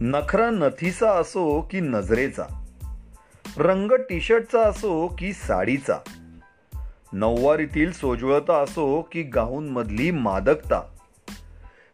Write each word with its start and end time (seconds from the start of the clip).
नखरा 0.00 0.50
नथीचा 0.50 1.12
असो 1.12 1.60
की 1.60 1.80
नजरेचा 1.80 2.64
रंग 3.56 3.92
टी 3.92 4.20
शर्टचा 4.20 4.62
असो 4.62 5.16
की 5.18 5.32
साडीचा 5.32 5.98
नऊवारीतील 7.12 7.92
सोजवळता 7.92 8.62
असो 8.62 9.08
की 9.12 9.22
गाऊनमधली 9.22 10.10
मादकता 10.10 10.80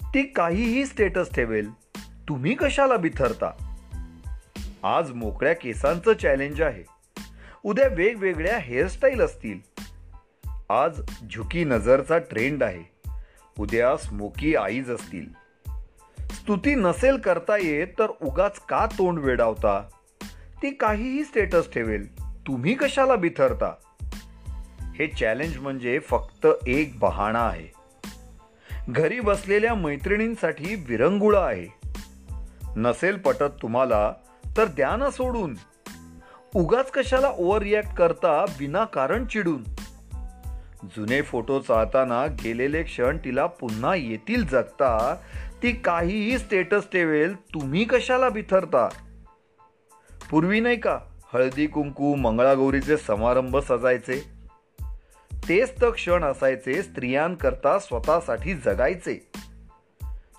ती 0.02 0.22
काहीही 0.22 0.86
स्टेटस 0.86 1.34
ठेवेल 1.34 1.70
तुम्ही 2.28 2.54
कशाला 2.54 2.96
बिथरता? 2.96 3.78
आज 4.82 5.10
मोकळ्या 5.10 5.52
केसांचं 5.52 6.12
चॅलेंज 6.12 6.60
आहे. 6.60 6.84
उद्या 7.62 7.88
वेगवेगळ्या 7.88 8.58
हेअरस्टाईल 8.58 9.20
असतील. 9.20 9.58
आज 10.68 11.00
झुकी 11.34 11.64
नजरचा 11.64 12.18
ट्रेंड 12.18 12.62
आहे. 12.62 13.10
उद्या 13.58 13.96
स्मोकी 13.96 14.56
आईज 14.56 14.90
असतील. 14.90 15.41
स्तुती 16.32 16.74
नसेल 16.74 17.16
करता 17.16 17.56
येत 17.56 17.86
तर 17.98 18.06
उगाच 18.22 18.58
का 18.58 18.86
तोंड 18.86 19.18
वेडावता? 19.18 19.88
ती 20.62 20.70
काहीही 20.70 21.24
स्टेटस 21.24 21.72
ठेवेल. 21.72 22.22
तुम्ही 22.46 22.74
कशाला 22.74 23.16
बिथरता? 23.16 23.74
हे 24.98 25.06
चॅलेंज 25.06 25.58
म्हणजे 25.58 25.98
फक्त 25.98 26.46
एक 26.66 26.98
बहाणा 26.98 27.48
आहे. 27.48 27.72
घरी 28.88 29.20
बसलेल्या 29.20 29.74
मैत्रिणींसाठी 29.74 30.84
विरंगुळा 30.88 31.40
आहे. 31.40 31.66
नसेल 32.76 33.16
पटत 33.16 33.52
तुम्हाला 33.62 34.12
तर 34.56 34.64
द्या 34.64 34.96
ना 34.96 35.10
सोडून. 35.10 35.54
उगाच 36.54 36.90
कशाला 36.90 37.28
ओव्हर 37.28 37.62
रिॲक्ट 37.62 37.94
करता 37.94 38.44
विनाकारण 38.58 39.26
चिडून. 39.26 39.62
जुने 40.84 41.22
फोटो 41.22 41.60
चालताना 41.60 42.26
गेलेले 42.26 42.82
क्षण 42.82 43.16
तिला 43.16 43.46
पुन्हा 43.46 43.94
येतील 43.94 44.46
जगता. 44.46 45.16
ती 45.62 45.72
काहीही 45.72 46.38
स्टेटस 46.38 46.82
ठेवेल 46.92 47.36
तुम्ही 47.36 47.84
कशाला 47.84 48.28
बिथरता? 48.28 48.88
पूर्वी 50.30 50.60
नाही 50.60 50.76
का 50.76 51.00
हळदी 51.32 51.66
कुंकू 51.66 52.14
मंगळागौरीचे 52.14 52.96
समारंभ 52.96 53.56
सजायचे? 53.56 54.24
तेच 55.48 55.80
तर 55.80 55.90
क्षण 55.90 56.24
असायचे 56.24 56.82
स्त्रियांकरता 56.82 57.78
स्वतःसाठी 57.78 58.54
जगायचे. 58.54 59.30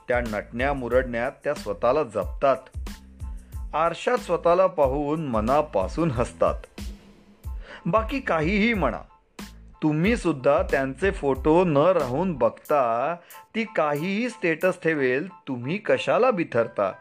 त्या 0.07 0.19
नटण्या 0.19 0.73
मुरडण्यात 0.73 1.31
त्या 1.43 1.53
स्वतःला 1.53 2.03
जपतात. 2.03 2.57
आरशात 3.75 4.17
स्वतःला 4.17 4.67
पाहून 4.67 5.25
मनापासून 5.25 6.11
हसतात. 6.11 6.55
बाकी 7.85 8.19
काहीही 8.19 8.73
म्हणा. 8.73 8.99
तुम्ही 9.83 10.17
सुद्धा 10.17 10.61
त्यांचे 10.71 11.11
फोटो 11.11 11.63
न 11.63 11.77
राहून 11.77 12.33
बघता 12.33 13.15
ती 13.55 13.63
काहीही 13.75 14.29
स्टेटस 14.29 14.79
ठेवेल 14.83 15.27
तुम्ही 15.47 15.77
कशाला 15.77 16.31
बिथरता? 16.31 16.91